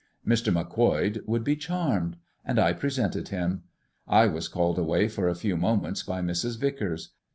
Mr. 0.25 0.51
Macquoid 0.51 1.21
would 1.27 1.43
be 1.43 1.55
charmed; 1.55 2.17
and 2.43 2.57
I 2.57 2.73
presented 2.73 3.27
him. 3.27 3.65
I 4.07 4.25
was 4.25 4.47
called 4.47 4.79
away 4.79 5.07
for 5.07 5.29
a 5.29 5.35
few 5.35 5.55
moments 5.55 6.01
by 6.01 6.23
Mrs. 6.23 6.57
Vicars. 6.59 7.09